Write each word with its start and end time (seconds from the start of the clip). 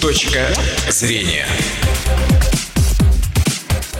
Точка 0.00 0.46
зрения. 0.90 1.44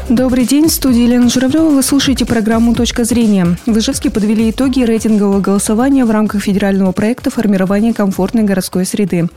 Добрый 0.09 0.47
день, 0.47 0.69
в 0.69 0.73
студии 0.73 1.03
Елена 1.03 1.29
Журавлева. 1.29 1.71
Вы 1.71 1.83
слушаете 1.83 2.25
программу 2.25 2.73
«Точка 2.73 3.03
зрения». 3.03 3.59
В 3.67 3.77
Ижевске 3.77 4.09
подвели 4.09 4.51
итоги 4.51 4.83
рейтингового 4.83 5.41
голосования 5.41 6.05
в 6.05 6.11
рамках 6.13 6.43
федерального 6.43 6.93
проекта 6.93 7.31
формирования 7.31 7.93
комфортной 7.93 8.45
городской 8.45 8.87
среды. 8.87 9.29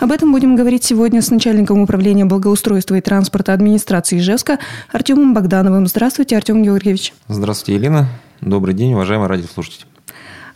Об 0.00 0.10
этом 0.10 0.32
будем 0.32 0.56
говорить 0.56 0.82
сегодня 0.82 1.22
с 1.22 1.30
начальником 1.30 1.80
управления 1.80 2.24
благоустройства 2.24 2.96
и 2.96 3.00
транспорта 3.00 3.52
администрации 3.52 4.18
Ижевска 4.18 4.58
Артемом 4.90 5.34
Богдановым. 5.34 5.86
Здравствуйте, 5.86 6.36
Артем 6.36 6.64
Георгиевич. 6.64 7.14
Здравствуйте, 7.28 7.78
Елена. 7.78 8.08
Добрый 8.40 8.74
день, 8.74 8.92
уважаемые 8.92 9.28
радиослушатели. 9.28 9.86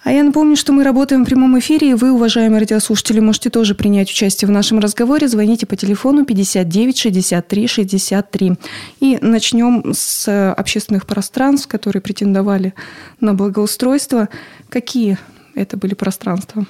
А 0.04 0.10
я 0.10 0.24
напомню, 0.24 0.56
что 0.56 0.72
мы 0.72 0.82
работаем 0.82 1.22
в 1.22 1.26
прямом 1.26 1.56
эфире, 1.60 1.90
и 1.90 1.94
вы, 1.94 2.10
уважаемые 2.10 2.60
радиослушатели, 2.60 3.20
можете 3.20 3.50
тоже 3.50 3.76
принять 3.76 4.10
участие 4.10 4.48
в 4.48 4.50
нашем 4.50 4.80
разговоре. 4.80 5.28
Звоните 5.28 5.64
по 5.64 5.76
телефону 5.76 6.24
59 6.24 6.98
63 6.98 7.66
63. 7.68 8.52
И 8.98 9.18
начнем 9.22 9.92
с 9.94 10.52
общественных 10.52 11.06
пространств, 11.06 11.68
которые 11.68 12.02
претендовали 12.02 12.74
на 13.20 13.34
благоустройство. 13.34 14.28
Какие 14.68 15.18
это 15.54 15.76
были 15.76 15.94
пространства? 15.94 16.66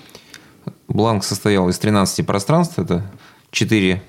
Бланк 0.89 1.25
состоял 1.25 1.71
из 1.71 1.79
13 1.79 2.27
пространств. 2.27 2.79
Это 2.79 3.03
4 3.51 4.03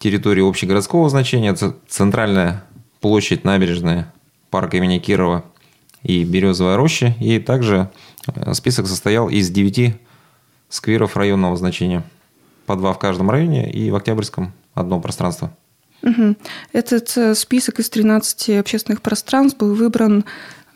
территории 0.00 0.46
общегородского 0.46 1.08
значения. 1.08 1.56
Центральная 1.86 2.64
площадь, 3.00 3.44
набережная, 3.44 4.12
парк 4.50 4.74
имени 4.74 4.98
Кирова 4.98 5.44
и 6.04 6.22
Березовая 6.22 6.76
роща. 6.76 7.16
И 7.18 7.40
также 7.40 7.90
Э, 8.26 8.54
список 8.54 8.86
состоял 8.86 9.28
из 9.28 9.50
9 9.50 9.96
скверов 10.68 11.16
районного 11.16 11.56
значения. 11.56 12.02
По 12.66 12.76
два 12.76 12.92
в 12.92 12.98
каждом 12.98 13.30
районе 13.30 13.70
и 13.70 13.90
в 13.90 13.96
Октябрьском 13.96 14.52
одно 14.72 15.00
пространство. 15.00 15.54
Угу. 16.02 16.36
Этот 16.72 17.16
э, 17.16 17.34
список 17.34 17.78
из 17.80 17.90
13 17.90 18.60
общественных 18.60 19.02
пространств 19.02 19.58
был 19.58 19.74
выбран 19.74 20.24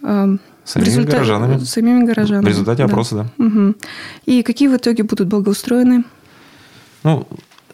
э, 0.03 0.37
самими 0.65 0.87
результате, 0.87 1.17
горожанами. 1.17 1.59
Самими 1.65 2.05
горожанами. 2.05 2.45
В 2.45 2.49
результате 2.49 2.85
да. 2.85 2.91
опроса, 2.91 3.15
да. 3.39 3.45
Угу. 3.45 3.75
И 4.27 4.43
какие 4.43 4.69
в 4.69 4.77
итоге 4.77 5.03
будут 5.03 5.29
благоустроены? 5.29 6.05
Ну, 7.05 7.27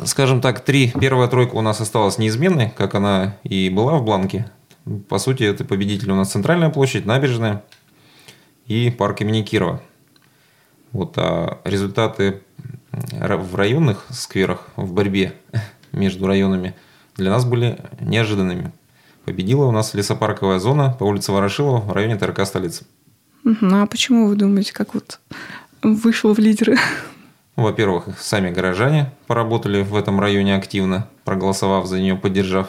скажем 0.04 0.40
так, 0.40 0.64
три, 0.64 0.92
первая 1.00 1.28
тройка 1.28 1.54
у 1.54 1.60
нас 1.60 1.80
осталась 1.80 2.18
неизменной, 2.18 2.72
как 2.76 2.94
она 2.94 3.36
и 3.42 3.68
была 3.68 3.98
в 3.98 4.04
бланке. 4.04 4.46
По 5.08 5.18
сути, 5.18 5.44
это 5.44 5.64
победитель 5.64 6.10
у 6.10 6.14
нас 6.14 6.32
центральная 6.32 6.70
площадь, 6.70 7.06
набережная, 7.06 7.64
и 8.66 8.90
парк 8.90 9.20
имени 9.22 9.42
Кирова. 9.42 9.82
Вот, 10.92 11.14
а 11.16 11.60
результаты 11.64 12.42
в 12.92 13.54
районных 13.56 14.06
скверах 14.10 14.68
в 14.76 14.92
борьбе 14.92 15.34
между 15.92 16.26
районами 16.26 16.74
для 17.16 17.30
нас 17.30 17.44
были 17.44 17.78
неожиданными. 18.00 18.72
Победила 19.24 19.64
у 19.64 19.70
нас 19.70 19.94
лесопарковая 19.94 20.58
зона 20.58 20.94
по 20.98 21.04
улице 21.04 21.32
Ворошилова 21.32 21.80
в 21.80 21.92
районе 21.92 22.16
ТРК 22.16 22.44
столицы. 22.44 22.84
А 23.44 23.86
почему 23.86 24.28
вы 24.28 24.36
думаете, 24.36 24.72
как 24.72 24.94
вот 24.94 25.20
вышло 25.82 26.34
в 26.34 26.38
лидеры? 26.38 26.76
Во-первых, 27.56 28.08
сами 28.18 28.50
горожане 28.50 29.12
поработали 29.26 29.82
в 29.82 29.96
этом 29.96 30.20
районе 30.20 30.56
активно, 30.56 31.08
проголосовав 31.24 31.86
за 31.86 32.00
нее, 32.00 32.16
поддержав. 32.16 32.68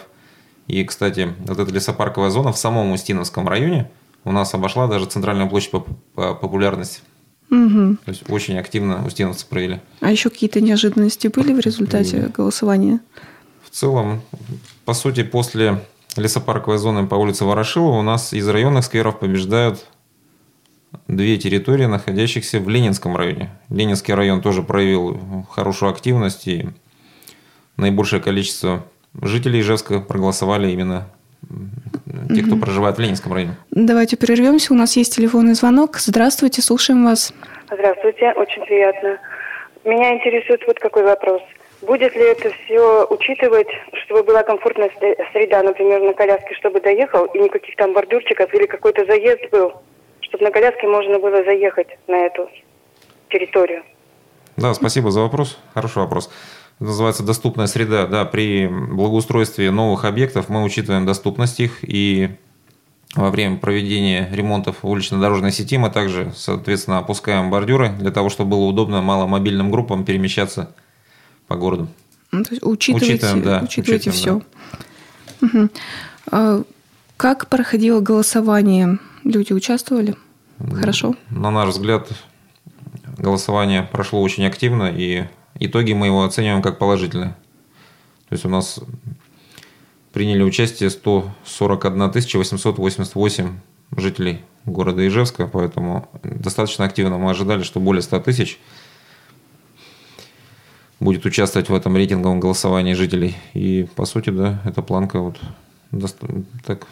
И, 0.67 0.83
кстати, 0.83 1.33
вот 1.45 1.59
эта 1.59 1.71
лесопарковая 1.71 2.29
зона 2.29 2.51
в 2.51 2.57
самом 2.57 2.91
Устиновском 2.91 3.47
районе– 3.47 3.89
у 4.25 4.31
нас 4.31 4.53
обошла 4.53 4.87
даже 4.87 5.05
центральную 5.05 5.47
площадь 5.47 5.71
по, 5.71 5.81
по 6.15 6.33
популярности. 6.33 7.01
Угу. 7.51 7.97
То 8.03 8.09
есть 8.09 8.29
очень 8.29 8.57
активно 8.57 9.05
устиновцы 9.05 9.45
провели. 9.47 9.79
А 10.01 10.11
еще 10.11 10.29
какие-то 10.29 10.59
неожиданности 10.61 11.27
были 11.27 11.53
в 11.53 11.59
результате 11.59 12.17
и... 12.17 12.31
голосования? 12.31 12.99
В 13.63 13.69
целом, 13.69 14.21
по 14.83 14.93
сути, 14.93 15.23
после 15.23 15.83
лесопарковой 16.17 16.79
зоны 16.79 17.05
по 17.05 17.15
улице 17.15 17.45
Ворошилова 17.45 17.99
у 17.99 18.01
нас 18.01 18.33
из 18.33 18.47
районных 18.47 18.83
скверов 18.85 19.19
побеждают 19.19 19.85
две 21.07 21.37
территории, 21.37 21.85
находящихся 21.85 22.59
в 22.59 22.67
Ленинском 22.67 23.15
районе. 23.15 23.51
Ленинский 23.69 24.13
район 24.15 24.41
тоже 24.41 24.63
проявил 24.63 25.45
хорошую 25.51 25.91
активность, 25.91 26.47
и 26.47 26.69
наибольшее 27.77 28.21
количество 28.21 28.85
жителей 29.21 29.61
Ижевска 29.61 29.99
проголосовали 29.99 30.71
именно 30.71 31.07
те, 32.33 32.43
кто 32.43 32.55
проживает 32.57 32.97
в 32.97 32.99
Ленинском 32.99 33.33
районе. 33.33 33.55
Давайте 33.71 34.17
прервемся. 34.17 34.73
У 34.73 34.77
нас 34.77 34.95
есть 34.97 35.15
телефонный 35.15 35.53
звонок. 35.53 35.97
Здравствуйте, 35.97 36.61
слушаем 36.61 37.05
вас. 37.05 37.33
Здравствуйте, 37.71 38.33
очень 38.35 38.63
приятно. 38.65 39.17
Меня 39.83 40.15
интересует 40.15 40.61
вот 40.65 40.79
какой 40.79 41.03
вопрос. 41.03 41.41
Будет 41.81 42.15
ли 42.15 42.23
это 42.23 42.49
все 42.49 43.05
учитывать, 43.09 43.67
чтобы 44.05 44.23
была 44.23 44.43
комфортная 44.43 44.89
среда, 45.33 45.61
например, 45.61 46.01
на 46.01 46.13
коляске, 46.13 46.55
чтобы 46.55 46.81
доехал, 46.81 47.25
и 47.25 47.39
никаких 47.39 47.75
там 47.75 47.93
бордюрчиков 47.93 48.51
или 48.53 48.65
какой-то 48.65 49.05
заезд 49.05 49.51
был, 49.51 49.73
чтобы 50.21 50.45
на 50.45 50.51
коляске 50.51 50.87
можно 50.87 51.19
было 51.19 51.43
заехать 51.43 51.89
на 52.07 52.15
эту 52.15 52.49
территорию? 53.29 53.83
Да, 54.57 54.73
спасибо 54.73 55.11
за 55.11 55.21
вопрос. 55.21 55.59
Хороший 55.73 55.99
вопрос 55.99 56.31
называется 56.79 57.23
доступная 57.23 57.67
среда. 57.67 58.07
Да, 58.07 58.25
при 58.25 58.67
благоустройстве 58.67 59.71
новых 59.71 60.05
объектов 60.05 60.49
мы 60.49 60.63
учитываем 60.63 61.05
доступность 61.05 61.59
их 61.59 61.79
и 61.81 62.35
во 63.15 63.31
время 63.31 63.57
проведения 63.57 64.29
ремонтов 64.31 64.77
улично-дорожной 64.83 65.51
сети 65.51 65.77
мы 65.77 65.89
также, 65.89 66.33
соответственно, 66.35 66.97
опускаем 66.97 67.49
бордюры 67.49 67.89
для 67.89 68.11
того, 68.11 68.29
чтобы 68.29 68.51
было 68.51 68.65
удобно 68.65 69.01
маломобильным 69.01 69.71
группам 69.71 70.03
перемещаться 70.03 70.75
по 71.47 71.55
городу. 71.55 71.87
Ну, 72.31 72.43
то 72.43 72.51
есть 72.51 72.63
учитываете, 72.65 73.13
учитываем, 73.13 73.41
да, 73.41 73.61
учитываете 73.63 74.09
учитываем, 74.09 74.41
все. 74.41 75.47
Да. 75.47 75.47
Угу. 75.47 75.69
А 76.31 76.63
как 77.15 77.47
проходило 77.47 78.01
голосование? 78.01 78.99
Люди 79.23 79.53
участвовали? 79.53 80.15
Хорошо? 80.73 81.15
На 81.29 81.51
наш 81.51 81.69
взгляд, 81.69 82.09
голосование 83.17 83.83
прошло 83.83 84.21
очень 84.21 84.45
активно 84.45 84.91
и 84.93 85.25
Итоги 85.57 85.93
мы 85.93 86.07
его 86.07 86.23
оцениваем 86.23 86.61
как 86.61 86.77
положительные. 86.77 87.35
То 88.27 88.33
есть 88.33 88.45
у 88.45 88.49
нас 88.49 88.79
приняли 90.11 90.43
участие 90.43 90.89
141 90.89 92.11
888 92.11 93.59
жителей 93.95 94.41
города 94.65 95.07
Ижевска, 95.07 95.47
поэтому 95.47 96.09
достаточно 96.23 96.85
активно 96.85 97.17
мы 97.17 97.29
ожидали, 97.29 97.63
что 97.63 97.79
более 97.79 98.01
100 98.01 98.19
тысяч 98.21 98.59
будет 100.99 101.25
участвовать 101.25 101.69
в 101.69 101.73
этом 101.73 101.95
рейтинговом 101.95 102.39
голосовании 102.39 102.93
жителей. 102.93 103.35
И, 103.53 103.87
по 103.95 104.05
сути, 104.05 104.31
да, 104.31 104.61
эта 104.65 104.81
планка 104.81 105.19
вот 105.19 105.37
так, 106.65 106.87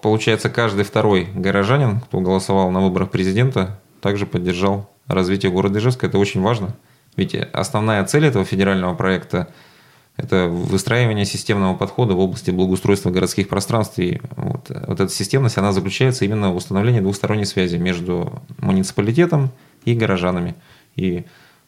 получается, 0.00 0.48
каждый 0.48 0.84
второй 0.84 1.24
горожанин, 1.34 2.00
кто 2.00 2.20
голосовал 2.20 2.70
на 2.70 2.80
выборах 2.80 3.10
президента, 3.10 3.80
также 4.00 4.24
поддержал 4.24 4.88
развитие 5.06 5.52
города 5.52 5.78
Ижевска. 5.78 6.06
Это 6.06 6.18
очень 6.18 6.40
важно– 6.40 6.74
ведь 7.18 7.34
основная 7.34 8.04
цель 8.04 8.26
этого 8.26 8.44
федерального 8.44 8.94
проекта– 8.94 9.48
это 10.16 10.48
выстраивание 10.48 11.24
системного 11.24 11.76
подхода 11.76 12.14
в 12.14 12.18
области 12.20 12.50
благоустройства 12.50 13.10
городских 13.10 13.48
пространств. 13.48 13.98
И 13.98 14.20
вот, 14.36 14.68
вот 14.68 15.00
эта 15.00 15.08
системность, 15.08 15.58
она 15.58 15.72
заключается 15.72 16.24
именно 16.24 16.52
в 16.52 16.56
установлении 16.56 17.00
двухсторонней 17.00 17.44
связи 17.44 17.76
между 17.76 18.42
муниципалитетом 18.58 19.50
и 19.84 19.94
горожанами. 19.94 20.54
И, 20.96 21.24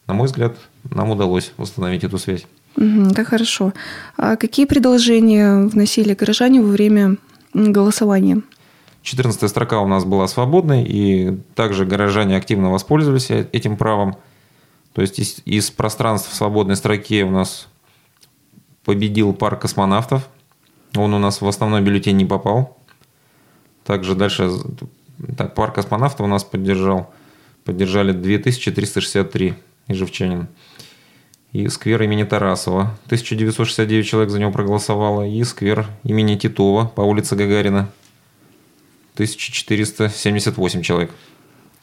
на 0.07 0.13
мой 0.13 0.27
взгляд, 0.27 0.55
нам 0.83 1.11
удалось 1.11 1.51
установить 1.57 2.03
эту 2.05 2.17
связь. 2.17 2.45
Угу, 2.77 3.13
как 3.13 3.27
хорошо. 3.27 3.73
А 4.17 4.37
какие 4.37 4.65
предложения 4.65 5.67
вносили 5.67 6.13
горожане 6.13 6.61
во 6.61 6.67
время 6.67 7.17
голосования? 7.53 8.41
14 9.03 9.49
строка 9.49 9.81
у 9.81 9.87
нас 9.87 10.05
была 10.05 10.27
свободной, 10.27 10.83
и 10.83 11.37
также 11.55 11.85
горожане 11.85 12.37
активно 12.37 12.69
воспользовались 12.69 13.31
этим 13.31 13.75
правом– 13.75 14.15
то 14.93 15.01
есть 15.01 15.19
из, 15.19 15.41
из 15.45 15.71
пространств 15.71 16.31
в 16.31 16.35
свободной 16.35 16.75
строке 16.75 17.23
у 17.23 17.31
нас 17.31 17.67
победил 18.83 19.33
парк 19.33 19.61
космонавтов. 19.61 20.27
Он 20.95 21.13
у 21.13 21.19
нас 21.19 21.41
в 21.41 21.47
основной 21.47 21.81
бюллетень 21.81 22.17
не 22.17 22.25
попал. 22.25 22.77
Также 23.85 24.15
дальше 24.15 24.51
так, 25.37 25.55
парк 25.55 25.75
космонавтов 25.75 26.21
у 26.21 26.27
нас 26.27 26.43
поддержал, 26.43 27.13
поддержали 27.63 28.11
2363 28.11 29.55
ижевчанин. 29.87 30.47
И 31.51 31.67
сквер 31.67 32.01
имени 32.03 32.23
Тарасова. 32.23 32.97
1969 33.05 34.07
человек 34.07 34.29
за 34.29 34.39
него 34.39 34.51
проголосовало. 34.51 35.27
И 35.27 35.43
сквер 35.43 35.85
имени 36.03 36.37
Титова 36.37 36.85
по 36.85 37.01
улице 37.01 37.35
Гагарина. 37.35 37.89
1478 39.15 40.81
человек. 40.81 41.11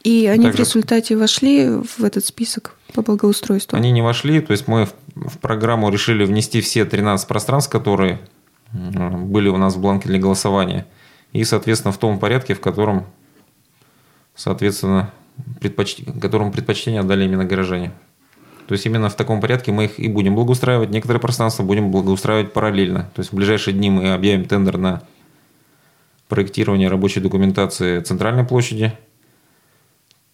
И 0.04 0.26
они 0.26 0.44
Также... 0.44 0.56
в 0.56 0.60
результате 0.60 1.16
вошли 1.16 1.68
в 1.68 2.04
этот 2.04 2.24
список 2.24 2.76
по 2.94 3.02
благоустройству? 3.02 3.76
Они 3.76 3.90
не 3.90 4.02
вошли, 4.02 4.40
то 4.40 4.52
есть 4.52 4.68
мы 4.68 4.86
в, 4.86 4.94
в 5.14 5.38
программу 5.38 5.90
решили 5.90 6.24
внести 6.24 6.60
все 6.60 6.84
13 6.84 7.26
пространств, 7.26 7.70
которые 7.70 8.20
были 8.72 9.48
у 9.48 9.56
нас 9.56 9.74
в 9.74 9.80
бланке 9.80 10.08
для 10.08 10.18
голосования. 10.18 10.86
И, 11.32 11.44
соответственно, 11.44 11.92
в 11.92 11.98
том 11.98 12.18
порядке, 12.18 12.54
в 12.54 12.60
котором, 12.60 13.06
соответственно, 14.34 15.12
предпоч... 15.60 15.96
которому 16.20 16.52
предпочтение 16.52 17.00
отдали 17.00 17.24
именно 17.24 17.44
горожане. 17.44 17.92
То 18.66 18.74
есть 18.74 18.84
именно 18.84 19.08
в 19.08 19.14
таком 19.14 19.40
порядке 19.40 19.72
мы 19.72 19.86
их 19.86 19.98
и 19.98 20.08
будем 20.08 20.34
благоустраивать. 20.34 20.90
Некоторые 20.90 21.20
пространства 21.20 21.62
будем 21.62 21.90
благоустраивать 21.90 22.52
параллельно. 22.52 23.10
То 23.14 23.20
есть 23.20 23.32
в 23.32 23.36
ближайшие 23.36 23.74
дни 23.74 23.88
мы 23.88 24.12
объявим 24.12 24.44
тендер 24.44 24.76
на 24.76 25.02
проектирование 26.28 26.88
рабочей 26.88 27.20
документации 27.20 28.00
центральной 28.00 28.44
площади. 28.44 28.92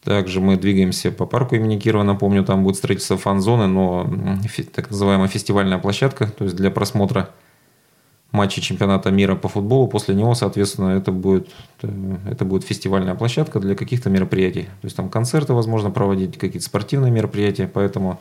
Также 0.04 0.40
мы 0.40 0.56
двигаемся 0.56 1.10
по 1.10 1.24
парку 1.24 1.54
имени 1.54 1.78
Кирова. 1.78 2.02
Напомню, 2.02 2.44
там 2.44 2.62
будет 2.62 2.76
строительство 2.76 3.16
фан-зоны, 3.16 3.66
но 3.66 4.38
так 4.74 4.90
называемая 4.90 5.28
фестивальная 5.28 5.78
площадка, 5.78 6.26
то 6.26 6.44
есть 6.44 6.56
для 6.56 6.70
просмотра 6.70 7.30
матча 8.30 8.60
чемпионата 8.60 9.10
мира 9.10 9.34
по 9.34 9.48
футболу. 9.48 9.88
После 9.88 10.14
него, 10.14 10.34
соответственно, 10.34 10.90
это 10.90 11.10
будет, 11.10 11.48
это 11.80 12.44
будет 12.44 12.64
фестивальная 12.64 13.14
площадка 13.14 13.60
для 13.60 13.74
каких-то 13.74 14.10
мероприятий. 14.10 14.64
То 14.64 14.84
есть 14.84 14.96
там 14.96 15.08
концерты, 15.08 15.54
возможно, 15.54 15.90
проводить, 15.90 16.36
какие-то 16.36 16.66
спортивные 16.66 17.10
мероприятия. 17.10 17.70
Поэтому 17.72 18.20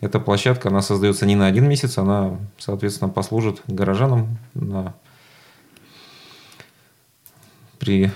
эта 0.00 0.18
площадка, 0.18 0.68
она 0.68 0.80
создается 0.80 1.26
не 1.26 1.36
на 1.36 1.46
один 1.46 1.68
месяц, 1.68 1.98
она, 1.98 2.38
соответственно, 2.56 3.10
послужит 3.10 3.62
горожанам 3.66 4.38
на, 4.54 4.94
при 7.78 8.10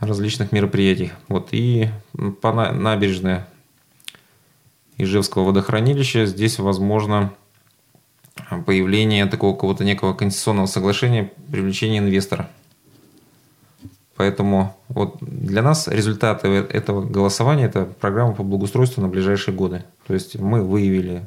различных 0.00 0.52
мероприятиях. 0.52 1.12
Вот. 1.28 1.48
И 1.52 1.88
по 2.40 2.52
набережной 2.52 3.40
Ижевского 4.96 5.44
водохранилища 5.44 6.26
здесь 6.26 6.58
возможно 6.58 7.32
появление 8.66 9.26
такого 9.26 9.54
какого-то 9.54 9.84
некого 9.84 10.14
конституционного 10.14 10.66
соглашения 10.66 11.32
привлечения 11.50 11.98
инвестора. 11.98 12.48
Поэтому 14.16 14.76
вот 14.88 15.18
для 15.20 15.62
нас 15.62 15.86
результаты 15.86 16.48
этого 16.48 17.04
голосования– 17.04 17.64
это 17.66 17.84
программа 17.84 18.34
по 18.34 18.42
благоустройству 18.42 19.00
на 19.00 19.08
ближайшие 19.08 19.54
годы. 19.54 19.84
То 20.08 20.14
есть 20.14 20.36
мы 20.36 20.62
выявили 20.62 21.24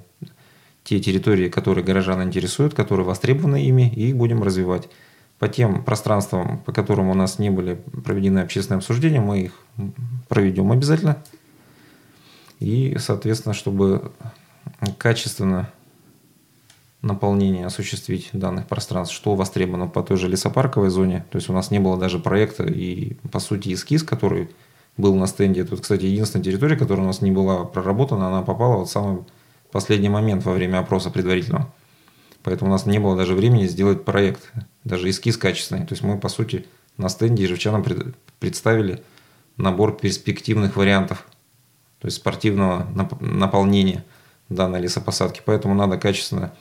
те 0.83 0.99
территории, 0.99 1.47
которые 1.47 1.85
горожан 1.85 2.21
интересуют, 2.21 2.73
которые 2.73 3.05
востребованы 3.05 3.63
ими, 3.63 3.89
и 3.89 4.09
их 4.09 4.17
будем 4.17 4.43
развивать. 4.43 4.89
По 5.41 5.47
тем 5.47 5.83
пространствам, 5.83 6.59
по 6.59 6.71
которым 6.71 7.09
у 7.09 7.15
нас 7.15 7.39
не 7.39 7.49
были 7.49 7.73
проведены 8.05 8.41
общественные 8.41 8.77
обсуждения, 8.77 9.21
мы 9.21 9.39
их 9.39 9.53
проведем 10.29 10.71
обязательно. 10.71 11.17
И, 12.59 12.95
соответственно, 12.99 13.55
чтобы 13.55 14.11
качественно 14.99 15.71
наполнение 17.01 17.65
осуществить 17.65 18.29
данных 18.33 18.67
пространств, 18.67 19.15
что 19.15 19.33
востребовано 19.33 19.87
по 19.87 20.03
той 20.03 20.17
же 20.17 20.27
лесопарковой 20.27 20.91
зоне. 20.91 21.25
То 21.31 21.37
есть 21.37 21.49
у 21.49 21.53
нас 21.53 21.71
не 21.71 21.79
было 21.79 21.97
даже 21.97 22.19
проекта 22.19 22.63
и, 22.63 23.15
по 23.31 23.39
сути, 23.39 23.73
эскиз, 23.73 24.03
который 24.03 24.51
был 24.95 25.15
на 25.15 25.25
стенде. 25.25 25.61
Это, 25.61 25.75
кстати, 25.75 26.05
единственная 26.05 26.45
территория, 26.45 26.77
которая 26.77 27.03
у 27.03 27.07
нас 27.07 27.21
не 27.21 27.31
была 27.31 27.63
проработана, 27.63 28.27
она 28.27 28.43
попала 28.43 28.77
вот 28.77 28.89
в 28.89 28.91
самый 28.91 29.23
последний 29.71 30.09
момент 30.09 30.45
во 30.45 30.53
время 30.53 30.77
опроса 30.77 31.09
предварительного. 31.09 31.67
Поэтому 32.43 32.71
у 32.71 32.73
нас 32.73 32.85
не 32.85 32.99
было 32.99 33.15
даже 33.15 33.35
времени 33.35 33.67
сделать 33.67 34.03
проект, 34.03 34.51
даже 34.83 35.09
эскиз 35.09 35.37
качественный. 35.37 35.85
То 35.85 35.93
есть 35.93 36.03
мы, 36.03 36.17
по 36.17 36.29
сути, 36.29 36.65
на 36.97 37.09
стенде 37.09 37.43
ежевчанам 37.43 37.85
представили 38.39 39.03
набор 39.57 39.97
перспективных 39.97 40.75
вариантов, 40.75 41.27
то 41.99 42.07
есть 42.07 42.17
спортивного 42.17 42.87
наполнения 43.19 44.03
данной 44.49 44.81
лесопосадки. 44.81 45.41
Поэтому 45.45 45.75
надо 45.75 45.97
качественно 45.97 46.53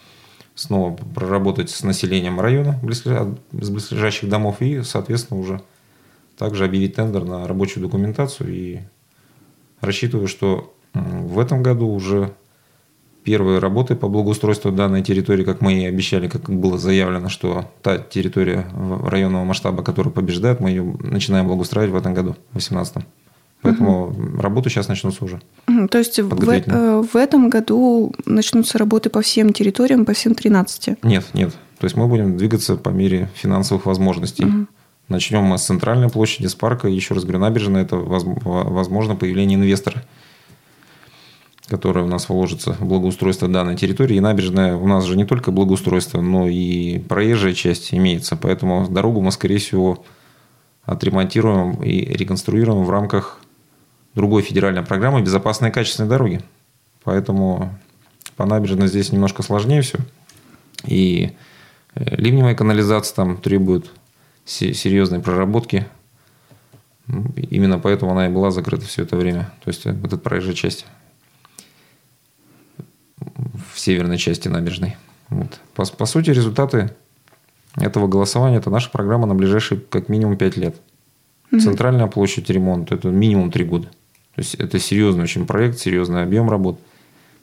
снова 0.55 0.95
проработать 0.95 1.71
с 1.71 1.83
населением 1.83 2.41
района, 2.41 2.79
с 2.83 3.71
близлежащих 3.71 4.29
домов 4.29 4.61
и, 4.61 4.83
соответственно, 4.83 5.41
уже 5.41 5.63
также 6.37 6.65
объявить 6.65 6.95
тендер 6.95 7.25
на 7.25 7.47
рабочую 7.47 7.83
документацию. 7.83 8.53
И 8.53 8.81
рассчитываю, 9.81 10.29
что 10.29 10.75
в 10.93 11.39
этом 11.39 11.63
году 11.63 11.89
уже 11.89 12.35
первые 13.25 13.59
работы 13.59 13.95
по 13.95 14.09
благоустройству 14.09 14.73
данной 14.73 15.03
территории, 15.03 15.45
как 15.45 15.61
мы 15.61 15.75
и 15.75 15.85
обещали, 15.85 16.29
как 16.29 16.49
было 16.51 16.79
заявлено, 16.79 17.29
что 17.29 17.71
та 17.83 17.99
территория 17.99 18.67
районного 19.05 19.45
масштаба, 19.45 19.83
которая 19.83 20.13
побеждает, 20.13 20.61
мы 20.61 20.71
ее 20.71 20.83
начинаем 21.01 21.47
благоустраивать 21.47 21.93
в 21.93 21.97
этом 21.97 22.15
году, 22.15 22.31
в 22.51 22.59
2018. 22.59 23.05
Поэтому 23.63 24.07
угу. 24.07 24.41
работы 24.41 24.71
сейчас 24.71 24.89
начнутся 24.89 25.25
уже. 25.25 25.41
Угу. 25.69 25.89
То 25.89 25.99
есть 25.99 26.19
в, 26.19 26.51
э, 26.51 27.03
в 27.03 27.17
этом 27.17 27.51
году 27.51 28.13
начнутся 28.25 28.79
работы 28.79 29.11
по 29.11 29.21
всем 29.21 29.53
территориям, 29.53 30.07
по 30.07 30.15
всем 30.15 30.35
13? 30.35 31.03
Нет, 31.03 31.27
нет. 31.35 31.53
То 31.79 31.85
есть 31.85 31.97
мы 31.97 32.07
будем 32.07 32.37
двигаться 32.37 32.77
по 32.77 32.89
мере 32.89 33.31
финансовых 33.35 33.87
возможностей. 33.87 34.45
Угу. 34.45 34.67
Начнем 35.09 35.43
мы 35.43 35.59
с 35.59 35.65
центральной 35.65 36.09
площади, 36.09 36.47
с 36.47 36.55
парка. 36.55 36.89
Еще 36.89 37.15
раз 37.15 37.25
говорю, 37.25 37.41
набережная– 37.41 37.83
это 37.85 37.97
возможно 37.97 39.17
появление 39.17 39.59
инвестора, 39.59 40.05
который 41.71 42.03
у 42.03 42.09
нас 42.09 42.29
вложится 42.29 42.73
в 42.73 42.85
благоустройство 42.85 43.49
данной 43.49 43.77
территории. 43.77 44.17
И 44.17 44.21
набережная 44.21 44.77
у 44.77 44.89
нас 44.89 45.05
же 45.05 45.17
не 45.17 45.25
только 45.25 45.53
благоустройство, 45.53 46.21
но 46.21 46.49
и 46.49 46.99
проезжая 46.99 47.55
часть 47.55 47.95
имеется. 47.95 48.37
Поэтому 48.37 48.89
дорогу 48.89 49.21
мы, 49.21 49.31
скорее 49.31 49.59
всего, 49.59 50.05
отремонтируем 50.85 51.83
и 51.83 52.01
реконструируем 52.05 52.85
в 52.85 52.91
рамках 52.91 53.41
другой 54.15 54.43
федеральной 54.43 54.83
программы 54.83 55.23
«Безопасные 55.23 55.71
и 55.71 55.73
качественные 55.73 56.11
дороги». 56.11 56.41
Поэтому 57.05 57.73
по 58.37 58.45
набережной 58.45 58.89
здесь 58.89 59.13
немножко 59.13 59.43
сложнее 59.45 59.83
все. 59.83 59.99
И 60.85 61.33
э, 61.95 62.17
ливневая 62.17 62.57
канализация 62.57 63.15
там 63.15 63.37
требует 63.37 63.91
серьезной 64.45 65.21
проработки. 65.21 65.87
Именно 67.07 67.79
поэтому 67.79 68.11
она 68.11 68.27
и 68.27 68.31
была 68.31 68.51
закрыта 68.51 68.87
все 68.87 69.03
это 69.03 69.17
время. 69.17 69.53
То 69.63 69.69
есть 69.69 69.85
вот 69.85 70.13
эта 70.13 70.19
проезжая 70.19 70.55
часть 70.55 70.87
в 73.73 73.79
северной 73.79 74.19
части 74.19 74.49
набережной. 74.49 74.97
Вот. 75.29 75.61
По, 75.75 75.85
по 75.85 76.07
сути, 76.07 76.31
результаты 76.31 76.95
этого 77.77 78.09
голосования– 78.09 78.57
это 78.59 78.71
наша 78.71 78.91
программа 78.91 79.27
на 79.27 79.35
ближайшие 79.35 79.81
как 79.81 80.09
минимум 80.09 80.37
5 80.37 80.57
лет. 80.57 80.77
Центральная 81.51 82.07
площадь 82.07 82.49
ремонт– 82.49 82.93
это 82.93 83.09
минимум 83.09 83.51
3 83.51 83.65
года. 83.65 83.89
То 84.35 84.39
есть 84.39 84.55
это 84.55 84.79
серьезный 84.79 85.25
очень 85.25 85.47
проект, 85.47 85.79
серьезный 85.79 86.23
объем 86.23 86.49
работ. 86.49 86.79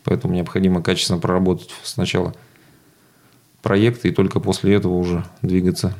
Поэтому 0.04 0.34
необходимо 0.34 0.82
качественно 0.82 1.20
проработать 1.20 1.70
сначала 1.84 2.34
проекты 3.62 4.10
и 4.10 4.12
только 4.12 4.40
после 4.40 4.76
этого 4.76 4.94
уже 4.94 5.26
двигаться 5.42 5.94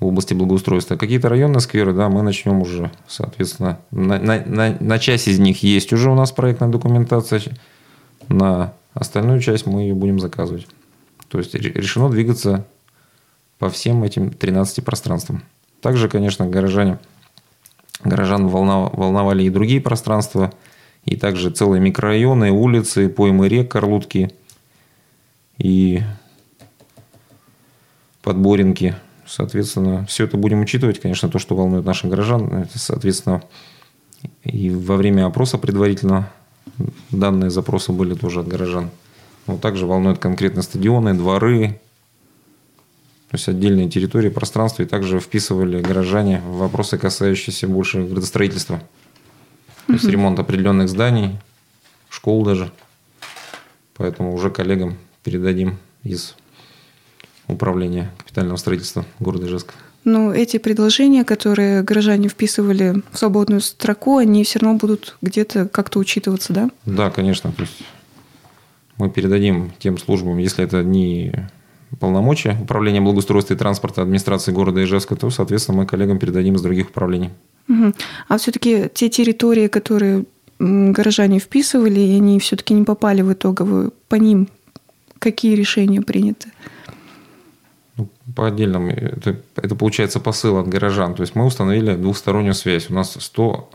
в 0.00 0.06
области 0.06 0.34
благоустройства. 0.34 0.96
Какие-то 0.96 1.28
районные 1.28 1.60
скверы, 1.60 1.92
да, 1.92 2.08
мы 2.08 2.22
начнем 2.22 2.60
уже, 2.60 2.90
соответственно, 3.06 3.78
на, 3.92 4.18
на, 4.18 4.44
на, 4.44 4.76
на 4.80 4.98
часть 4.98 5.28
из 5.28 5.38
них 5.38 5.62
есть 5.62 5.92
уже 5.92 6.10
у 6.10 6.16
нас 6.16 6.32
проектная 6.32 6.68
документация, 6.68 7.40
на 8.28 8.74
остальную 8.92 9.40
часть 9.40 9.66
мы 9.66 9.82
ее 9.82 9.94
будем 9.94 10.20
заказывать. 10.20 10.66
То 11.28 11.38
есть 11.38 11.54
решено 11.54 12.10
двигаться 12.10 12.66
по 13.58 13.68
всем 13.68 14.04
этим 14.04 14.30
13 14.30 14.84
пространствам. 14.84 15.42
Также, 15.80 16.08
конечно, 16.08 16.46
горожане– 16.46 16.98
Горожан 18.04 18.48
волновали 18.48 19.44
и 19.44 19.50
другие 19.50 19.80
пространства, 19.80 20.52
и 21.04 21.16
также 21.16 21.50
целые 21.50 21.80
микрорайоны, 21.80 22.50
улицы, 22.50 23.08
поймы 23.08 23.48
рек, 23.48 23.70
Карлутки 23.70 24.30
и 25.58 26.02
подборинки. 28.22 28.94
Соответственно, 29.26 30.04
все 30.06 30.24
это 30.24 30.36
будем 30.36 30.60
учитывать, 30.60 31.00
конечно, 31.00 31.30
то, 31.30 31.38
что 31.38 31.56
волнует 31.56 31.84
наших 31.84 32.10
горожан. 32.10 32.66
Соответственно, 32.74 33.42
и 34.42 34.70
во 34.70 34.96
время 34.96 35.26
опроса 35.26 35.56
предварительно 35.56 36.30
данные 37.10 37.50
запросы 37.50 37.92
были 37.92 38.14
тоже 38.14 38.40
от 38.40 38.48
горожан. 38.48 38.90
Но 39.46 39.58
также 39.58 39.86
волнуют 39.86 40.18
конкретно 40.18 40.62
стадионы, 40.62 41.14
дворы, 41.14 41.80
то 43.34 43.36
есть 43.36 43.48
отдельные 43.48 43.90
территории, 43.90 44.28
пространства, 44.28 44.84
и 44.84 44.86
также 44.86 45.18
вписывали 45.18 45.82
горожане 45.82 46.40
в 46.46 46.58
вопросы, 46.58 46.98
касающиеся 46.98 47.66
больше 47.66 48.04
градостроительства. 48.04 48.80
То 49.88 49.94
есть 49.94 50.04
ремонт 50.04 50.38
определенных 50.38 50.88
зданий, 50.88 51.38
школ 52.08 52.44
даже. 52.44 52.70
Поэтому 53.96 54.32
уже 54.32 54.50
коллегам 54.50 54.96
передадим 55.24 55.78
из 56.04 56.36
управления 57.48 58.12
капитального 58.18 58.56
строительства 58.56 59.04
города 59.18 59.46
Ижевска. 59.46 59.74
Но 60.04 60.32
эти 60.32 60.58
предложения, 60.58 61.24
которые 61.24 61.82
горожане 61.82 62.28
вписывали 62.28 63.02
в 63.10 63.18
свободную 63.18 63.60
строку, 63.60 64.18
они 64.18 64.44
все 64.44 64.58
равно 64.58 64.78
будут 64.78 65.16
где-то 65.22 65.66
как-то 65.66 65.98
учитываться, 65.98 66.52
да? 66.52 66.70
Да, 66.84 67.10
конечно. 67.10 67.52
То 67.52 67.62
есть 67.62 67.82
мы 68.98 69.10
передадим 69.10 69.72
тем 69.78 69.98
службам, 69.98 70.38
если 70.38 70.62
это 70.62 70.82
не 70.82 71.32
полномочия 71.98 72.58
управления 72.60 73.00
благоустройства 73.00 73.54
и 73.54 73.56
транспорта 73.56 74.02
администрации 74.02 74.52
города 74.52 74.82
Ижевска, 74.82 75.16
то, 75.16 75.30
соответственно, 75.30 75.78
мы 75.78 75.86
коллегам 75.86 76.18
передадим 76.18 76.56
из 76.56 76.62
других 76.62 76.90
управлений. 76.90 77.30
Угу. 77.68 77.94
А 78.28 78.38
все-таки 78.38 78.90
те 78.92 79.08
территории, 79.08 79.68
которые 79.68 80.24
горожане 80.58 81.38
вписывали, 81.38 82.00
и 82.00 82.16
они 82.16 82.38
все-таки 82.40 82.74
не 82.74 82.84
попали 82.84 83.22
в 83.22 83.32
итоговую, 83.32 83.92
по 84.08 84.16
ним 84.16 84.48
какие 85.18 85.54
решения 85.54 86.02
приняты? 86.02 86.50
По 88.34 88.46
отдельным, 88.48 88.88
это, 88.88 89.36
это 89.56 89.74
получается 89.74 90.18
посыл 90.18 90.58
от 90.58 90.68
горожан. 90.68 91.14
То 91.14 91.22
есть 91.22 91.34
мы 91.34 91.44
установили 91.44 91.94
двухстороннюю 91.94 92.54
связь. 92.54 92.88
У 92.88 92.94
нас 92.94 93.16
100 93.18 93.70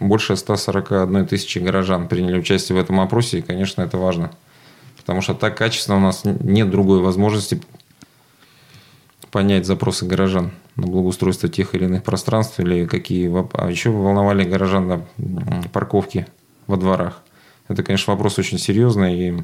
больше 0.00 0.36
141 0.36 1.26
тысячи 1.26 1.58
горожан 1.58 2.08
приняли 2.08 2.38
участие 2.38 2.76
в 2.76 2.80
этом 2.80 3.00
опросе, 3.00 3.38
и, 3.38 3.42
конечно, 3.42 3.82
это 3.82 3.98
важно. 3.98 4.30
Потому 4.98 5.20
что 5.20 5.34
так 5.34 5.56
качественно 5.56 5.98
у 5.98 6.00
нас 6.00 6.22
нет 6.24 6.70
другой 6.70 7.00
возможности 7.00 7.60
понять 9.30 9.66
запросы 9.66 10.06
горожан 10.06 10.52
на 10.76 10.86
благоустройство 10.86 11.48
тех 11.48 11.74
или 11.74 11.84
иных 11.84 12.04
пространств, 12.04 12.60
или 12.60 12.86
какие... 12.86 13.30
А 13.54 13.68
еще 13.68 13.90
волновали 13.90 14.44
горожан 14.44 14.86
на 15.18 15.62
парковки 15.72 16.26
во 16.66 16.76
дворах. 16.76 17.20
Это, 17.68 17.82
конечно, 17.82 18.12
вопрос 18.12 18.38
очень 18.38 18.58
серьезный, 18.58 19.28
и 19.28 19.42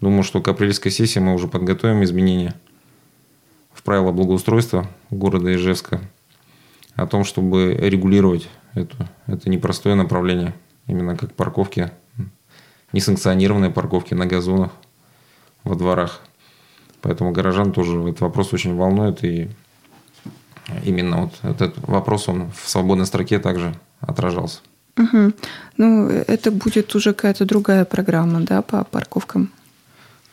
думаю, 0.00 0.22
что 0.22 0.40
к 0.40 0.48
апрельской 0.48 0.90
сессии 0.90 1.18
мы 1.18 1.34
уже 1.34 1.46
подготовим 1.46 2.02
изменения 2.02 2.54
в 3.74 3.82
правила 3.82 4.12
благоустройства 4.12 4.86
города 5.10 5.54
Ижевска 5.54 6.00
о 6.94 7.06
том, 7.06 7.24
чтобы 7.24 7.74
регулировать 7.74 8.48
это, 8.74 9.08
это 9.26 9.50
непростое 9.50 9.94
направление, 9.94 10.54
именно 10.86 11.16
как 11.16 11.34
парковки, 11.34 11.90
несанкционированные 12.92 13.70
парковки 13.70 14.14
на 14.14 14.26
газонах 14.26 14.72
во 15.64 15.74
дворах. 15.74 16.20
Поэтому 17.00 17.32
горожан 17.32 17.72
тоже 17.72 18.00
этот 18.00 18.20
вопрос 18.20 18.52
очень 18.52 18.76
волнует, 18.76 19.24
и 19.24 19.50
именно 20.84 21.22
вот 21.22 21.32
этот 21.42 21.76
вопрос, 21.88 22.28
он 22.28 22.50
в 22.52 22.68
свободной 22.68 23.06
строке 23.06 23.38
также 23.38 23.74
отражался. 24.00 24.60
Угу. 24.98 25.32
Ну, 25.78 26.08
это 26.08 26.50
будет 26.50 26.94
уже 26.94 27.14
какая-то 27.14 27.44
другая 27.44 27.84
программа, 27.84 28.40
да, 28.40 28.62
по 28.62 28.84
парковкам? 28.84 29.50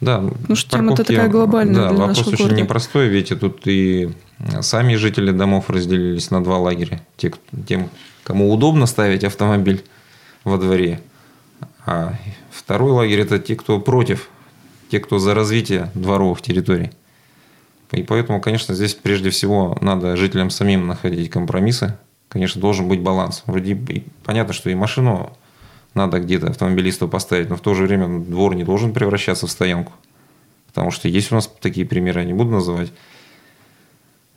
Да. 0.01 0.23
Ну, 0.47 0.55
что 0.55 0.77
тема-то 0.77 1.03
такая 1.03 1.27
глобальная 1.27 1.75
да, 1.75 1.89
для 1.89 1.97
вопрос 1.97 2.17
нашего 2.17 2.33
очень 2.33 2.45
города. 2.45 2.61
непростой, 2.61 3.07
ведь 3.09 3.37
тут 3.39 3.67
и 3.67 4.11
сами 4.61 4.95
жители 4.95 5.31
домов 5.31 5.69
разделились 5.69 6.31
на 6.31 6.43
два 6.43 6.57
лагеря. 6.57 7.01
Те, 7.17 7.33
тем, 7.67 7.89
кому 8.23 8.53
удобно 8.53 8.85
ставить 8.85 9.23
автомобиль 9.23 9.83
во 10.45 10.57
дворе, 10.57 11.01
а 11.85 12.15
второй 12.49 12.91
лагерь– 12.91 13.19
это 13.21 13.39
те, 13.39 13.55
кто 13.55 13.79
против, 13.79 14.29
те, 14.89 14.99
кто 14.99 15.19
за 15.19 15.33
развитие 15.33 15.91
дворовых 15.93 16.41
территорий. 16.41 16.91
И 17.91 18.03
поэтому, 18.03 18.39
конечно, 18.39 18.75
здесь 18.75 18.93
прежде 18.93 19.31
всего 19.31 19.77
надо 19.81 20.15
жителям 20.15 20.49
самим 20.49 20.87
находить 20.87 21.29
компромиссы. 21.29 21.97
Конечно, 22.29 22.61
должен 22.61 22.87
быть 22.87 23.01
баланс. 23.01 23.43
Вроде 23.47 23.75
понятно, 24.23 24.53
что 24.53 24.69
и 24.69 24.75
машину 24.75 25.35
надо 25.93 26.19
где-то 26.19 26.47
автомобилисту 26.47 27.07
поставить, 27.07 27.49
но 27.49 27.55
в 27.55 27.61
то 27.61 27.73
же 27.73 27.83
время 27.83 28.19
двор 28.19 28.55
не 28.55 28.63
должен 28.63 28.93
превращаться 28.93 29.47
в 29.47 29.51
стоянку. 29.51 29.93
Потому 30.67 30.91
что 30.91 31.07
есть 31.07 31.31
у 31.31 31.35
нас 31.35 31.51
такие 31.59 31.85
примеры, 31.85 32.21
я 32.21 32.25
не 32.25 32.33
буду 32.33 32.51
называть, 32.51 32.91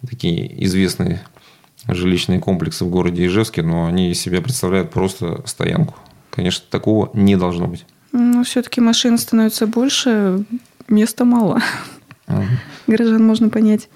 такие 0.09 0.65
известные 0.65 1.23
жилищные 1.89 2.41
комплексы 2.41 2.85
в 2.85 2.91
городе 2.91 3.27
Ижевске, 3.27 3.63
но 3.63 3.87
они 3.87 4.11
из 4.11 4.21
себя 4.21 4.41
представляют 4.41 4.91
просто 4.91 5.43
стоянку. 5.47 5.95
Конечно, 6.31 6.65
такого 6.71 7.11
не 7.13 7.37
должно 7.37 7.67
быть. 7.67 7.85
Ну, 8.13 8.45
все-таки 8.45 8.81
машин 8.81 9.19
становится 9.19 9.67
больше, 9.67 10.45
места 10.89 11.25
мало. 11.25 11.61
Угу. 12.29 12.45
Горожан 12.87 13.27
можно 13.27 13.49
понять. 13.49 13.89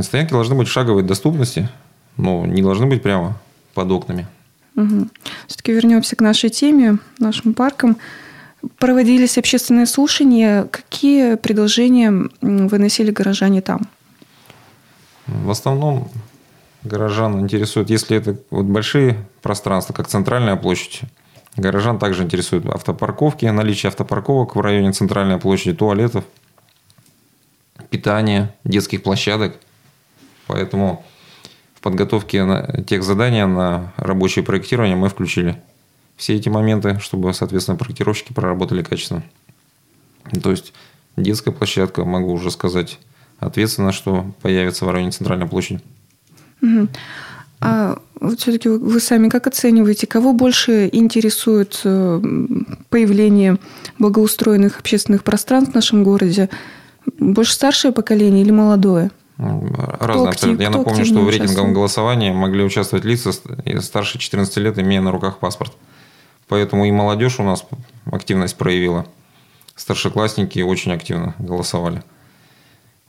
Стоянки 0.00 0.30
должны 0.30 0.54
быть 0.54 0.68
в 0.68 0.72
шаговой 0.72 1.02
доступности, 1.02 1.68
но 2.16 2.46
не 2.46 2.62
должны 2.62 2.86
быть 2.86 3.02
прямо 3.02 3.38
под 3.74 3.90
окнами. 3.90 4.26
Угу. 4.76 5.08
Все-таки 5.46 5.72
вернемся 5.72 6.16
к 6.16 6.20
нашей 6.20 6.50
теме, 6.50 6.98
нашим 7.18 7.54
паркам. 7.54 7.96
Проводились 8.78 9.38
общественные 9.38 9.86
слушания. 9.86 10.64
Какие 10.64 11.36
предложения 11.36 12.28
выносили 12.40 13.10
горожане 13.10 13.62
там? 13.62 13.88
В 15.26 15.50
основном 15.50 16.10
горожан 16.82 17.40
интересует, 17.40 17.90
если 17.90 18.16
это 18.16 18.38
вот 18.50 18.66
большие 18.66 19.24
пространства, 19.42 19.92
как 19.92 20.08
центральная 20.08 20.56
площадь, 20.56 21.02
горожан 21.56 21.98
также 21.98 22.22
интересуют 22.22 22.66
автопарковки, 22.66 23.46
наличие 23.46 23.88
автопарковок 23.88 24.56
в 24.56 24.60
районе 24.60 24.92
центральной 24.92 25.38
площади, 25.38 25.74
туалетов, 25.74 26.24
питание, 27.90 28.54
детских 28.64 29.02
площадок. 29.02 29.56
Поэтому 30.46 31.04
в 31.80 31.82
подготовке 31.82 32.84
тех 32.86 33.02
заданий 33.02 33.42
на 33.46 33.94
рабочее 33.96 34.44
проектирование 34.44 34.96
мы 34.96 35.08
включили 35.08 35.56
все 36.18 36.36
эти 36.36 36.50
моменты, 36.50 36.98
чтобы, 37.00 37.32
соответственно, 37.32 37.78
проектировщики 37.78 38.34
проработали 38.34 38.82
качественно. 38.82 39.22
То 40.42 40.50
есть 40.50 40.74
детская 41.16 41.52
площадка, 41.52 42.04
могу 42.04 42.32
уже 42.32 42.50
сказать, 42.50 42.98
ответственно, 43.38 43.92
что 43.92 44.26
появится 44.42 44.84
в 44.84 44.90
районе 44.90 45.10
центральной 45.10 45.48
площади. 45.48 45.80
Угу. 46.60 46.88
А 47.62 47.98
вот 48.20 48.38
все-таки 48.40 48.68
вы 48.68 49.00
сами 49.00 49.30
как 49.30 49.46
оцениваете, 49.46 50.06
кого 50.06 50.34
больше 50.34 50.90
интересует 50.92 51.80
э, 51.84 52.22
появление 52.90 53.56
благоустроенных 53.98 54.80
общественных 54.80 55.24
пространств 55.24 55.72
в 55.72 55.74
нашем 55.74 56.04
городе? 56.04 56.50
Больше 57.18 57.54
старшее 57.54 57.92
поколение 57.92 58.42
или 58.42 58.50
молодое? 58.50 59.10
Разные 59.40 60.28
абсолютно. 60.28 60.62
Я 60.62 60.70
напомню, 60.70 61.04
что 61.04 61.20
в 61.20 61.30
рейтинговом 61.30 61.72
голосовании 61.72 62.30
могли 62.30 62.62
участвовать 62.62 63.04
лица 63.04 63.32
старше 63.80 64.18
14 64.18 64.56
лет, 64.58 64.78
имея 64.78 65.00
на 65.00 65.10
руках 65.10 65.38
паспорт. 65.38 65.72
Поэтому 66.48 66.84
и 66.84 66.90
молодежь 66.90 67.38
у 67.38 67.42
нас 67.42 67.64
активность 68.10 68.56
проявила. 68.56 69.06
Старшеклассники 69.76 70.58
очень 70.60 70.92
активно 70.92 71.34
голосовали. 71.38 72.02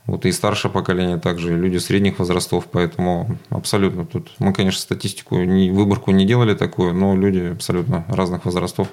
Вот 0.06 0.24
и 0.24 0.32
старшее 0.32 0.72
поколение 0.72 1.18
также, 1.18 1.52
и 1.52 1.56
люди 1.56 1.76
средних 1.78 2.18
возрастов, 2.18 2.66
поэтому 2.70 3.38
абсолютно 3.50 4.04
тут 4.04 4.32
мы, 4.38 4.52
конечно, 4.52 4.80
статистику, 4.80 5.36
не, 5.38 5.70
выборку 5.70 6.10
не 6.10 6.24
делали 6.24 6.54
такую, 6.54 6.92
но 6.92 7.14
люди 7.14 7.52
абсолютно 7.52 8.04
разных 8.08 8.44
возрастов 8.44 8.88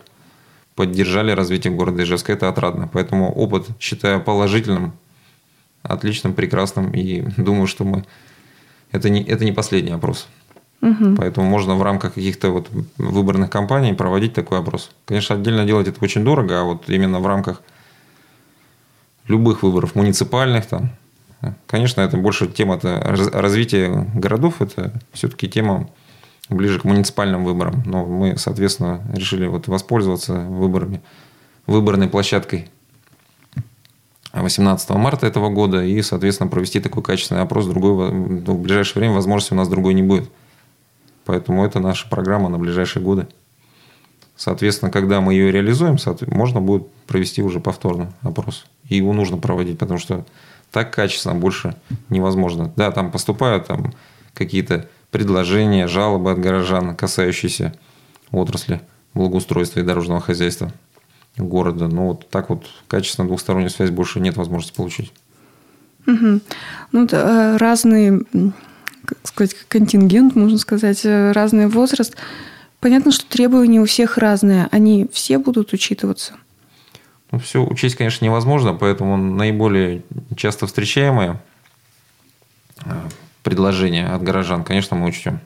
поддержали 0.76 1.32
развитие 1.32 1.74
города 1.74 2.04
Ижевска, 2.04 2.34
это 2.34 2.48
отрадно. 2.48 2.90
Поэтому 2.92 3.32
опыт 3.32 3.68
считаю 3.80 4.22
положительным, 4.22 4.94
отличным, 5.84 6.34
прекрасным, 6.34 6.92
и 6.92 7.22
думаю, 7.38 7.68
что 7.68 7.84
мы 7.84 8.04
это 8.92 9.10
не, 9.10 9.24
это 9.24 9.46
не 9.46 9.52
последний 9.52 9.92
опрос. 9.92 10.28
Угу. 10.82 11.16
Поэтому 11.18 11.48
можно 11.48 11.76
в 11.76 11.84
рамках 11.84 12.14
каких-то 12.14 12.52
вот 12.52 12.70
выборных 12.98 13.50
кампаний 13.50 13.94
проводить 13.94 14.34
такой 14.34 14.60
опрос. 14.60 14.92
Конечно, 15.06 15.36
отдельно 15.36 15.66
делать 15.66 15.88
это 15.88 16.04
очень 16.04 16.24
дорого, 16.24 16.62
а 16.62 16.64
вот 16.64 16.90
именно 16.90 17.20
в 17.20 17.28
рамках 17.28 17.62
любых 19.28 19.62
выборов, 19.62 19.96
муниципальных 19.96 20.66
там, 20.66 20.92
конечно, 21.68 22.02
это 22.02 22.18
больше 22.18 22.48
тема 22.48 22.76
-то 22.76 23.00
развития 23.34 24.08
городов, 24.16 24.62
это 24.62 24.94
все-таки 25.14 25.48
тема 25.48 25.90
ближе 26.50 26.80
к 26.80 26.84
муниципальным 26.84 27.44
выборам. 27.44 27.84
Но 27.86 28.06
мы, 28.06 28.38
соответственно, 28.38 29.02
решили 29.14 29.46
вот 29.48 29.68
воспользоваться 29.68 30.34
выборами, 30.34 31.02
выборной 31.68 32.08
площадкой 32.08 32.70
18 34.34 34.90
марта 34.92 35.26
этого 35.28 35.50
года 35.50 35.84
и, 35.84 36.02
соответственно, 36.02 36.50
провести 36.50 36.80
такой 36.80 37.04
качественный 37.04 37.42
опрос. 37.42 37.66
Другой, 37.66 38.12
в 38.12 38.60
ближайшее 38.60 39.02
время 39.02 39.16
возможности 39.16 39.54
у 39.54 39.58
нас 39.58 39.68
другой 39.68 39.94
не 39.94 40.04
будет. 40.04 40.30
Поэтому 41.26 41.66
это 41.66 41.80
наша 41.80 42.08
программа 42.10 42.50
на 42.50 42.58
ближайшие 42.58 43.04
годы. 43.04 43.28
Соответственно, 44.36 44.92
когда 44.92 45.20
мы 45.20 45.34
ее 45.34 45.52
реализуем, 45.52 45.98
можно 46.28 46.62
будет 46.62 46.90
провести 47.08 47.42
уже 47.42 47.60
повторно 47.60 48.14
опрос. 48.22 48.66
И 48.88 48.96
его 48.96 49.14
нужно 49.14 49.38
проводить, 49.38 49.78
потому 49.78 50.00
что 50.00 50.26
так 50.72 50.94
качественно 50.94 51.36
больше 51.36 51.76
невозможно. 52.10 52.72
Да, 52.76 52.92
там 52.92 53.12
поступают 53.12 53.68
там, 53.68 53.94
какие-то 54.34 54.88
предложения, 55.12 55.88
жалобы 55.88 56.32
от 56.32 56.40
горожан, 56.40 56.96
касающиеся 56.96 57.74
отрасли 58.32 58.82
благоустройства 59.14 59.80
и 59.80 59.84
дорожного 59.84 60.22
хозяйства 60.22 60.72
города. 61.48 61.88
Но 61.88 62.10
вот 62.10 62.30
так 62.30 62.50
вот 62.50 62.66
качественно 62.88 63.28
двухстороннюю 63.28 63.70
связь 63.70 63.90
больше 63.90 64.20
нет 64.20 64.38
возможности 64.38 64.76
получить. 64.76 65.12
Угу. 66.08 66.40
Ну, 66.92 67.08
да, 67.08 67.58
разный, 67.58 68.26
как 69.06 69.18
сказать, 69.24 69.56
контингент, 69.68 70.36
можно 70.36 70.58
сказать, 70.58 71.06
разный 71.06 71.68
возраст. 71.68 72.16
Понятно, 72.80 73.12
что 73.12 73.26
требования 73.28 73.82
у 73.82 73.86
всех 73.86 74.18
разные. 74.18 74.68
Они 74.72 75.08
все 75.12 75.38
будут 75.38 75.74
учитываться? 75.74 76.34
Ну, 77.32 77.40
все 77.40 77.64
учесть, 77.64 77.96
конечно, 77.96 78.26
невозможно, 78.26 78.74
поэтому 78.74 79.18
наиболее 79.18 80.04
часто 80.36 80.66
встречаемые 80.66 81.40
предложения 83.44 84.08
от 84.08 84.24
горожан, 84.24 84.64
конечно, 84.64 84.98
мы 84.98 85.08
учтем. 85.08 85.40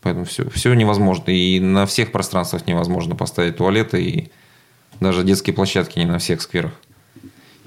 Поэтому 0.00 0.24
все, 0.24 0.48
все 0.50 0.72
невозможно. 0.74 1.30
И 1.30 1.60
на 1.60 1.86
всех 1.86 2.12
пространствах 2.12 2.66
невозможно 2.66 3.14
поставить 3.14 3.56
туалеты, 3.56 4.02
и 4.02 4.30
даже 5.02 5.24
детские 5.24 5.54
площадки 5.54 5.98
не 5.98 6.06
на 6.06 6.18
всех 6.18 6.40
скверах 6.42 6.72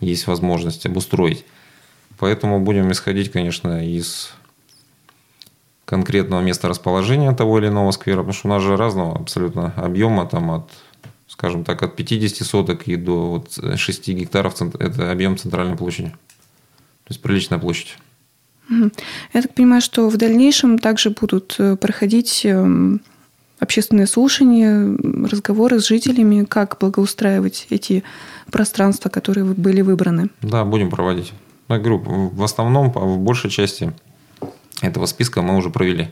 есть 0.02 0.28
возможность 0.28 0.86
обустроить. 0.86 1.46
Поэтому 2.18 2.60
будем 2.60 2.92
исходить, 2.92 3.32
конечно, 3.32 3.86
из 3.86 4.34
конкретного 5.86 6.42
места 6.42 6.68
расположения 6.68 7.32
того 7.34 7.60
или 7.60 7.68
иного 7.68 7.92
сквера, 7.92 8.18
потому 8.18 8.34
что 8.34 8.48
у 8.48 8.52
нас 8.52 8.64
же 8.64 8.78
разного 8.78 9.20
абсолютно 9.20 9.74
объема, 9.76 10.26
там 10.26 10.52
от, 10.52 10.70
скажем 11.28 11.64
так, 11.64 11.84
от 11.84 11.96
50 11.96 12.48
соток 12.48 12.88
и 12.88 12.96
до 12.96 13.28
вот 13.30 13.78
6 13.78 14.10
гектаров, 14.10 14.60
это 14.80 15.12
объем 15.12 15.38
центральной 15.38 15.76
площади. 15.76 16.10
То 16.10 17.12
есть 17.12 17.22
приличная 17.22 17.60
площадь. 17.60 17.98
Я 18.70 19.42
так 19.44 19.54
понимаю, 19.54 19.82
что 19.82 20.10
в 20.10 20.18
дальнейшем 20.18 20.80
также 20.80 21.12
будут 21.12 21.56
э, 21.60 21.76
проходить 21.76 22.46
эм, 22.46 23.00
общественные 23.66 24.08
слушания, 24.08 24.96
разговоры 25.28 25.80
с 25.80 25.88
жителями, 25.88 26.46
как 26.46 26.78
благоустраивать 26.80 27.68
эти 27.70 28.04
пространства, 28.52 29.10
которые 29.10 29.44
были 29.44 29.82
выбраны. 29.82 30.30
Да, 30.42 30.64
будем 30.64 30.90
проводить. 30.90 31.34
Я 31.68 31.80
говорю, 31.80 31.98
в 32.00 32.44
основном, 32.44 32.92
в 32.92 33.18
большей 33.18 33.50
части 33.50 33.92
этого 34.82 35.08
списка 35.08 35.42
мы 35.42 35.58
уже 35.58 35.70
провели. 35.70 36.10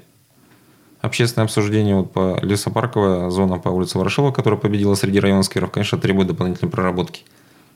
Общественное 1.02 1.46
обсуждение 1.46 1.96
вот 1.96 2.12
по 2.12 2.40
лесопарковая 2.42 3.30
зона 3.30 3.60
по 3.60 3.70
улице 3.70 3.98
Ворошилова, 3.98 4.32
которая 4.32 4.60
победила 4.60 4.96
среди 4.96 5.20
районов 5.20 5.46
скверов, 5.46 5.72
конечно, 5.72 5.98
требует 5.98 6.28
дополнительной 6.30 6.72
проработки. 6.72 7.24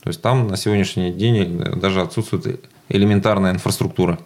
То 0.01 0.09
есть 0.09 0.21
там 0.21 0.47
на 0.47 0.57
сегодняшний 0.57 1.11
день 1.11 1.59
даже 1.75 2.01
отсутствует 2.01 2.65
элементарная 2.89 3.51
инфраструктура. 3.51 4.17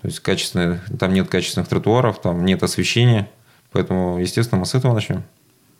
То 0.00 0.08
есть 0.08 0.20
качественные, 0.20 0.80
там 0.98 1.12
нет 1.12 1.28
качественных 1.28 1.68
тротуаров, 1.68 2.20
там 2.20 2.44
нет 2.44 2.62
освещения. 2.62 3.28
Поэтому, 3.72 4.18
естественно, 4.18 4.58
мы 4.60 4.66
с 4.66 4.74
этого 4.74 4.94
начнем. 4.94 5.22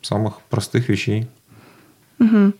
Самых 0.01 0.41
простых 0.49 0.89
вещей. 0.89 1.27
Угу. 2.19 2.53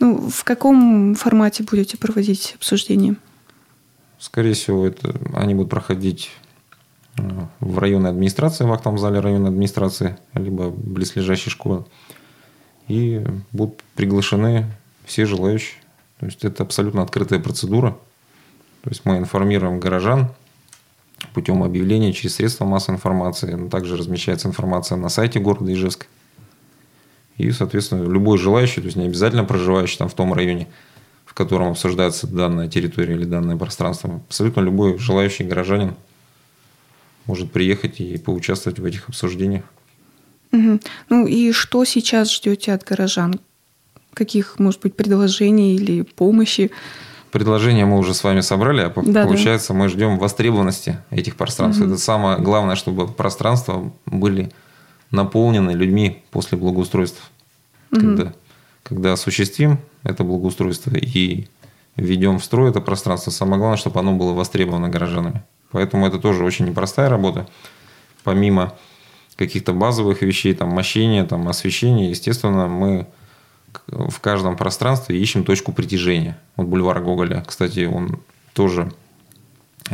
Ну, 0.00 0.30
в 0.30 0.44
каком 0.44 1.14
формате 1.14 1.64
будете 1.64 1.98
проводить 1.98 2.54
обсуждение? 2.56 3.16
Скорее 4.18 4.54
всего, 4.54 4.86
это, 4.86 5.14
они 5.34 5.54
будут 5.54 5.70
проходить 5.70 6.30
э, 7.16 7.22
в 7.60 7.78
районной 7.78 8.10
администрации, 8.10 8.64
в 8.64 8.72
актовом 8.72 8.98
зале 8.98 9.20
районной 9.20 9.50
администрации, 9.50 10.18
либо 10.34 10.70
близлежащей 10.70 11.50
школы. 11.50 11.84
И 12.88 13.24
будут 13.52 13.82
приглашены 13.94 14.66
все 15.04 15.26
желающие. 15.26 15.76
То 16.20 16.26
есть 16.26 16.44
это 16.44 16.62
абсолютно 16.62 17.02
открытая 17.02 17.38
процедура. 17.38 17.92
То 18.82 18.90
есть 18.90 19.04
мы 19.04 19.18
информируем 19.18 19.80
горожан 19.80 20.30
путем 21.38 21.62
объявления 21.62 22.12
через 22.12 22.34
средства 22.34 22.64
массовой 22.64 22.96
информации. 22.96 23.68
Также 23.68 23.96
размещается 23.96 24.48
информация 24.48 24.98
на 24.98 25.08
сайте 25.08 25.38
города 25.38 25.72
Ижевск. 25.72 26.08
И, 27.36 27.52
соответственно, 27.52 28.02
любой 28.02 28.38
желающий, 28.38 28.80
то 28.80 28.86
есть 28.86 28.96
не 28.96 29.06
обязательно 29.06 29.44
проживающий 29.44 29.98
там 29.98 30.08
в 30.08 30.14
том 30.14 30.32
районе, 30.32 30.66
в 31.24 31.34
котором 31.34 31.68
обсуждается 31.68 32.26
данная 32.26 32.68
территория 32.68 33.14
или 33.14 33.24
данное 33.24 33.56
пространство, 33.56 34.20
абсолютно 34.26 34.62
любой 34.62 34.98
желающий 34.98 35.44
горожанин 35.44 35.94
может 37.26 37.52
приехать 37.52 38.00
и 38.00 38.18
поучаствовать 38.18 38.80
в 38.80 38.84
этих 38.84 39.08
обсуждениях. 39.08 39.62
Угу. 40.50 40.80
Ну 41.10 41.26
и 41.28 41.52
что 41.52 41.84
сейчас 41.84 42.32
ждете 42.32 42.72
от 42.72 42.82
горожан? 42.82 43.38
Каких, 44.12 44.58
может 44.58 44.80
быть, 44.80 44.96
предложений 44.96 45.76
или 45.76 46.02
помощи? 46.02 46.72
Предложения 47.30 47.84
мы 47.84 47.98
уже 47.98 48.14
с 48.14 48.24
вами 48.24 48.40
собрали, 48.40 48.80
а 48.80 48.92
да, 49.02 49.24
получается, 49.24 49.72
да. 49.72 49.78
мы 49.78 49.88
ждем 49.88 50.18
востребованности 50.18 50.98
этих 51.10 51.36
пространств. 51.36 51.82
Угу. 51.82 51.90
Это 51.90 51.98
самое 51.98 52.38
главное, 52.38 52.74
чтобы 52.74 53.06
пространства 53.06 53.92
были 54.06 54.50
наполнены 55.10 55.72
людьми 55.72 56.22
после 56.30 56.56
благоустройства. 56.56 57.24
Угу. 57.92 58.00
Когда, 58.00 58.32
когда 58.82 59.12
осуществим 59.12 59.78
это 60.04 60.24
благоустройство 60.24 60.92
и 60.94 61.48
введем 61.96 62.38
в 62.38 62.44
строй 62.44 62.70
это 62.70 62.80
пространство, 62.80 63.30
самое 63.30 63.58
главное, 63.58 63.76
чтобы 63.78 64.00
оно 64.00 64.14
было 64.14 64.32
востребовано 64.32 64.88
горожанами. 64.88 65.42
Поэтому 65.70 66.06
это 66.06 66.18
тоже 66.18 66.44
очень 66.44 66.66
непростая 66.66 67.10
работа. 67.10 67.46
Помимо 68.24 68.74
каких-то 69.36 69.72
базовых 69.72 70.22
вещей, 70.22 70.54
там, 70.54 70.70
мощения, 70.70 71.24
там, 71.24 71.46
освещения, 71.48 72.10
естественно, 72.10 72.66
мы 72.66 73.06
в 73.86 74.20
каждом 74.20 74.56
пространстве 74.56 75.18
ищем 75.18 75.44
точку 75.44 75.72
притяжения. 75.72 76.38
Вот 76.56 76.66
бульвар 76.66 77.00
Гоголя, 77.02 77.44
кстати, 77.46 77.84
он 77.84 78.20
тоже 78.52 78.92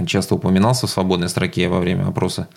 часто 0.07 0.35
упоминался 0.35 0.87
в 0.87 0.91
свободной 0.91 1.29
строке 1.29 1.69
во 1.69 1.81
время 1.81 2.07
опроса. 2.07 2.49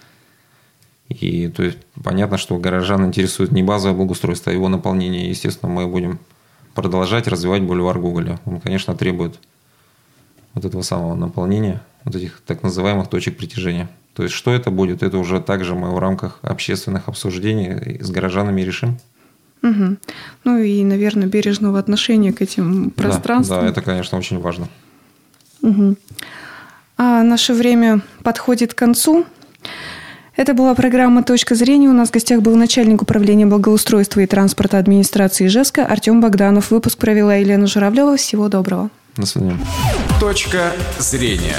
И 1.10 1.48
то 1.48 1.64
есть 1.64 1.78
понятно, 2.04 2.38
что 2.38 2.58
горожан 2.58 3.06
интересует 3.06 3.52
не 3.52 3.64
базовое 3.64 3.96
благоустройство, 3.96 4.52
а 4.52 4.56
его 4.56 4.68
наполнение. 4.68 5.30
Естественно, 5.30 5.72
мы 5.72 5.88
будем 5.88 6.20
продолжать 6.74 7.28
развивать 7.28 7.62
бульвар 7.64 8.00
Гоголя. 8.00 8.40
Он, 8.46 8.60
конечно, 8.60 8.96
требует 8.96 9.40
вот 10.54 10.66
этого 10.66 10.82
самого 10.82 11.16
наполнения, 11.16 11.82
вот 12.04 12.16
этих 12.16 12.42
так 12.46 12.64
называемых 12.64 13.08
точек 13.08 13.38
притяжения. 13.38 13.90
То 14.14 14.24
есть, 14.24 14.34
что 14.34 14.51
это 14.51 14.72
будет, 14.72 15.03
это 15.03 15.18
уже 15.18 15.40
также 15.40 15.75
мы 15.75 15.94
в 15.94 16.00
рамках 16.00 16.40
общественных 16.42 17.08
обсуждений 17.08 18.00
с 18.01 18.10
горожанами 18.10 18.62
решим. 18.62 18.98
Угу. 19.63 19.98
Ну 20.43 20.57
и, 20.57 20.83
наверное, 20.83 21.27
бережного 21.27 21.79
отношения 21.79 22.33
к 22.33 22.41
этим 22.41 22.91
пространствам. 22.91 23.59
Да, 23.59 23.63
да 23.63 23.70
это, 23.70 23.81
конечно, 23.81 24.17
очень 24.17 24.39
важно. 24.39 24.67
Угу. 25.61 25.96
А 26.98 27.24
наше 27.24 27.53
время 27.53 28.01
подходит 28.24 28.74
к 28.74 28.77
концу. 28.77 29.25
Это 30.35 30.53
была 30.53 30.75
программа 30.75 31.24
«Точка 31.24 31.55
зрения». 31.55 31.89
У 31.89 31.93
нас 31.93 32.09
в 32.09 32.11
гостях 32.11 32.41
был 32.41 32.55
начальник 32.55 33.01
управления 33.01 33.48
благоустройства 33.48 34.20
и 34.20 34.27
транспорта 34.27 34.77
администрации 34.77 35.48
Ижевска 35.48 35.85
Артем 35.85 36.22
Богданов. 36.22 36.70
Выпуск 36.70 37.00
провела 37.00 37.35
Елена 37.35 37.65
Журавлева. 37.65 38.17
Всего 38.17 38.48
доброго. 38.48 38.91
До 39.15 39.25
свидания. 39.25 39.57
«Точка 40.20 40.74
зрения». 41.00 41.55